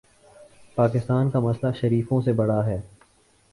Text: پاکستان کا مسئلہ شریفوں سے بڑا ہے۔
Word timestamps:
پاکستان 0.75 1.29
کا 1.29 1.39
مسئلہ 1.39 1.71
شریفوں 1.81 2.21
سے 2.21 2.33
بڑا 2.33 2.65
ہے۔ 2.65 2.81